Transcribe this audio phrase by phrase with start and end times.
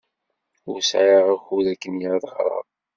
[0.69, 2.67] Ur sɛiɣ akud akken ad ɣreɣ.